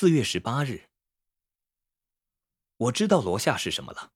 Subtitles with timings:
[0.00, 0.84] 四月十八日，
[2.78, 4.12] 我知道罗夏是什么了，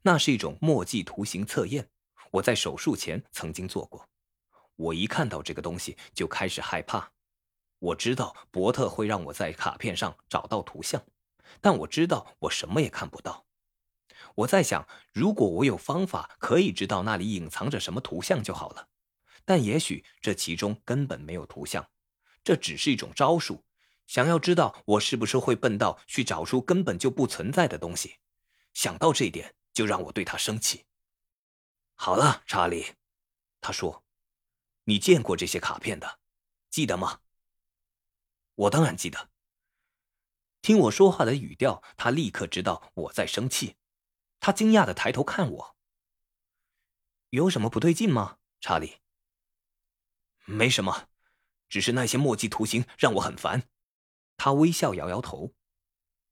[0.00, 1.90] 那是一种墨迹图形测验。
[2.30, 4.08] 我在手术前曾经做过。
[4.76, 7.12] 我一看到这个东西就开始害怕。
[7.78, 11.04] 我知道伯特会让我在卡片上找到图像，
[11.60, 13.44] 但我知道我什么也看不到。
[14.34, 18.88] 我在想，如果我有方法可以知道那里隐藏着什么图像就好了。
[19.44, 21.86] 但也许这其中根本没有图像，
[22.42, 23.62] 这只是一种招数。
[24.08, 28.16] 想要知道我是不是会笨到去找出根本就不存在的东西，
[28.72, 30.86] 想到这一点就让我对他生气。
[31.94, 32.94] 好了，查理，
[33.60, 34.02] 他说
[34.84, 36.20] ：“你见过这些卡片的，
[36.70, 37.20] 记得吗？”
[38.56, 39.28] 我当然记得。
[40.62, 43.76] 听我说话的语调，他立刻知道我在生气。
[44.40, 45.76] 他惊讶的抬头看我
[47.28, 49.00] ：“有什么不对劲吗，查理
[50.46, 51.08] ？”“没什么，
[51.68, 53.68] 只是那些墨迹图形让我很烦。”
[54.38, 55.52] 他微笑，摇摇头，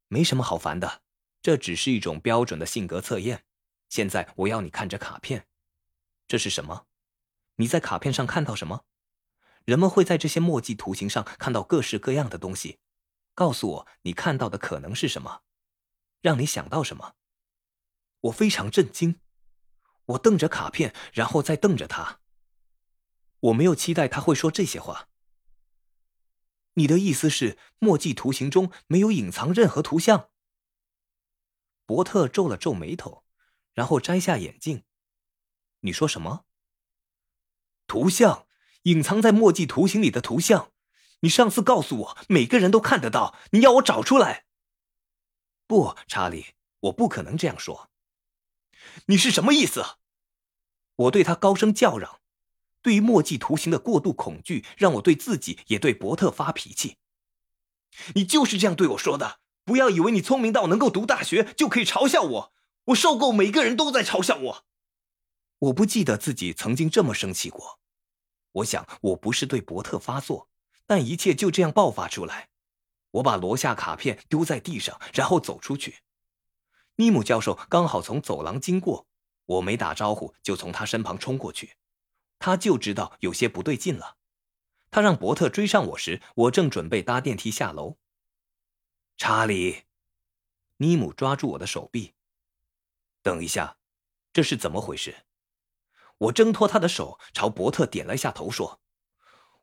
[0.08, 1.02] 没什么好烦的，
[1.42, 3.44] 这只是一种标准的性格测验。
[3.90, 5.46] 现在我要你看着卡片，
[6.26, 6.86] 这是什么？
[7.56, 8.84] 你在卡片上看到什么？
[9.64, 12.78] 人们会在这些墨迹图形上看到各式各样的东西。
[13.34, 15.42] 告诉我，你看到的可能是什么？
[16.22, 17.14] 让你想到什么？
[18.20, 19.20] 我非常震惊，
[20.06, 22.20] 我瞪着卡片，然后再瞪着他。
[23.40, 25.08] 我没有期待他会说这些话。
[26.78, 30.28] 你的意思是，墨迹图形中没有隐藏任何图像？
[31.86, 33.24] 伯特皱了皱眉头，
[33.72, 34.84] 然后摘下眼镜。
[35.80, 36.44] 你说什么？
[37.86, 38.46] 图像
[38.82, 40.70] 隐藏在墨迹图形里的图像？
[41.20, 43.34] 你上次告诉我，每个人都看得到。
[43.52, 44.44] 你要我找出来？
[45.66, 47.90] 不，查理，我不可能这样说。
[49.06, 49.82] 你是什么意思？
[50.96, 52.20] 我对他高声叫嚷。
[52.86, 56.98] 对于墨迹图形的过度恐惧，让我对自己也对伯特发脾气。
[58.14, 59.40] 你就是这样对我说的。
[59.64, 62.52] 不要以为你聪明到能够读大学就可以嘲笑我。
[62.84, 64.64] 我受够每个人都在嘲笑我。
[65.58, 67.80] 我不记得自己曾经这么生气过。
[68.52, 70.48] 我想我不是对伯特发作，
[70.86, 72.50] 但一切就这样爆发出来。
[73.10, 75.96] 我把罗夏卡片丢在地上，然后走出去。
[76.94, 79.08] 尼姆教授刚好从走廊经过，
[79.46, 81.74] 我没打招呼就从他身旁冲过去。
[82.38, 84.16] 他就知道有些不对劲了。
[84.90, 87.98] 他让伯特追上我时，我正准备搭电梯下楼。
[89.16, 89.84] 查理，
[90.78, 92.14] 尼姆抓住我的手臂。
[93.22, 93.76] 等一下，
[94.32, 95.24] 这是怎么回事？
[96.18, 98.80] 我挣脱他的手，朝伯特点了一下头，说：“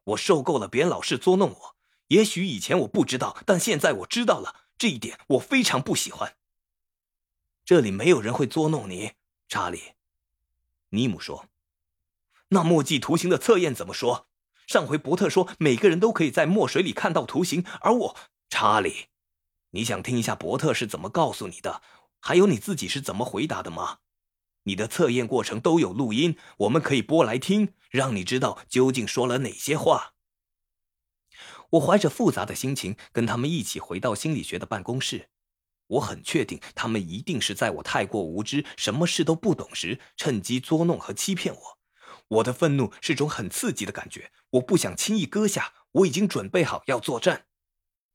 [0.03, 1.75] 我受够了别人老是捉弄我。
[2.07, 4.67] 也许以前我不知道，但现在我知道了。
[4.78, 6.35] 这一点我非常不喜欢。
[7.63, 9.13] 这里没有人会捉弄你，
[9.47, 9.94] 查理。”
[10.90, 11.47] 尼姆说。
[12.53, 14.28] 那墨迹图形的测验怎么说？
[14.68, 19.08] 上回伯特说每个人都可以在墨水里看到图形，而我，查理，
[19.72, 21.81] 你想听一下伯特是怎么告诉你的？
[22.22, 23.97] 还有你自己是怎么回答的吗？
[24.64, 30.14] 你的测验过程都有录音，我们可以播来听，让你知道究竟说了哪些话。
[31.72, 35.30] 我怀着复杂的心情跟他们一起回到心理学的办公室。
[35.88, 41.80] 我很确定，他们一定是在我太过无知、什么事都不懂时，趁机捉弄和欺骗我。
[42.34, 45.74] 我的愤怒是种很刺激的感觉，我不想轻易搁下。
[45.94, 47.46] 我已经准备好要作战。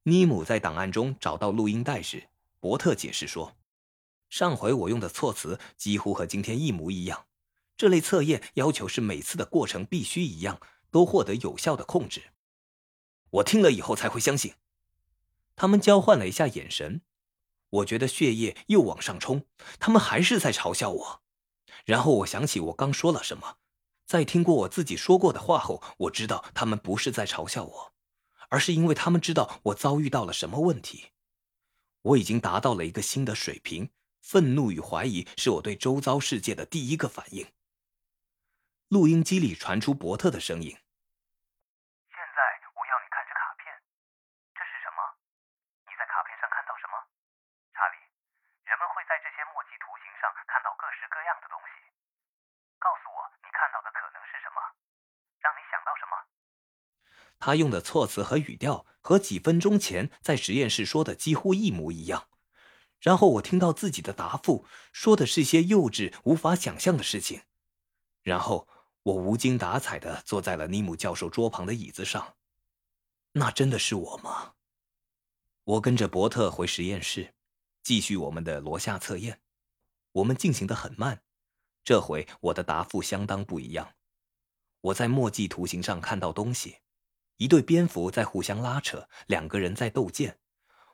[0.02, 3.56] 尼姆在档案中找到录音带时，伯特解释说
[4.28, 7.26] ：“上回我用的措辞几乎和今天一模一样。
[7.76, 12.32] 这类测验要求是每次的过程必须一样，都获得有效的控制。”
[13.30, 14.54] 我听了以后才会相信。
[15.54, 17.02] 他们交换了一下眼神，
[17.70, 19.44] 我觉得血液又往上冲。
[19.78, 21.22] 他们还是在嘲笑我。
[21.84, 23.58] 然后我想起我刚说了什么。
[24.08, 27.92] 在听过我自己说过的话后我知道他们不是在嘲笑我
[28.48, 31.12] 而是因为他们知道我遭遇到了什么问题。
[32.00, 33.92] 我已经达到了一个新的水平
[34.22, 37.52] 愤怒与怀疑是我对周遭世界的第一个反应。
[38.88, 40.72] 录音机里传出伯特的声音。
[40.72, 42.40] 现在
[42.72, 43.68] 我要你看着卡片
[44.56, 45.04] 这是什么？
[45.84, 46.96] 你在卡片上看到什么？
[47.76, 48.00] 查理
[48.64, 51.57] 人们会在这些墨迹图形上看到各式各样的东西。
[55.88, 56.28] 要什么
[57.38, 62.28] 他用的措辞和语调和几分钟前在实验室说的几乎一模一样，
[63.00, 67.42] 然后我听到自己的答复说的是些幼稚、无法想象的事情，
[68.22, 68.68] 然后
[69.04, 72.36] 我无精打采的坐在了尼姆教授桌旁的椅子上。
[73.32, 74.54] 那真的是我吗？
[75.62, 77.34] 我跟着伯特回实验室，
[77.82, 79.40] 继续我们的罗夏测验。
[80.12, 81.22] 我们进行的很慢，
[81.84, 83.94] 这回我的答复相当不一样。
[84.80, 86.78] 我在墨迹图形上看到东西。
[87.36, 90.38] 一对蝙蝠在互相拉扯，两个人在斗剑。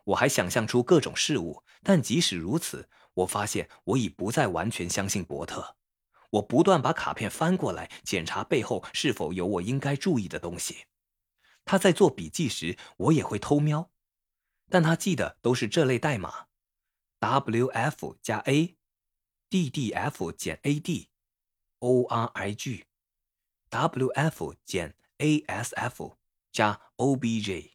[0.04, 5.76] 我还想象出各种事物，但即使如此，我发现我已不再完全相信伯特。
[6.30, 10.84] 我不断把卡片翻过来，检查背后是否有我应该注意的东西。
[11.64, 13.90] 他在做笔记时，我也会偷瞄，
[14.68, 16.48] 但他记得都是这类代码
[17.20, 22.84] ：W F 加 A，D D F 减 A D，O R I G
[23.74, 26.16] W F 减 A S F
[26.52, 27.72] 加 O B J。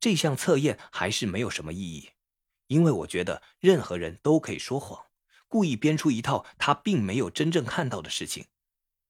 [0.00, 2.10] 这项测验还是没有什么意义，
[2.66, 5.06] 因为我觉得任何人都可以说谎，
[5.46, 8.46] 故意编出一套他并没有真正看到的事情。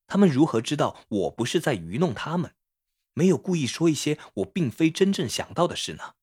[0.05, 2.53] 他们如何知道我不是在愚弄他们，
[3.15, 6.13] 没有故意说一些我并非真正想到的事呢？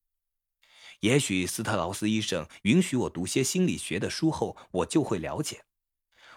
[1.00, 5.64] 也许斯特劳斯医生允许我读些心理学的书后，我就会了解。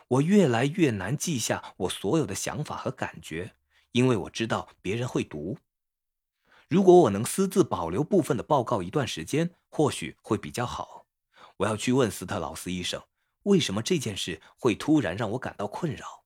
[0.07, 3.53] 我越来越难记下我所有的想法和感觉，
[3.91, 5.57] 因为我知道别人会读。
[6.67, 11.05] 如果我能私自保留部分的报告一段时间，或许会比较好。
[11.57, 13.01] 我要去问斯特劳斯医生，
[13.43, 16.22] 为什么这件事会突然让我感到困扰。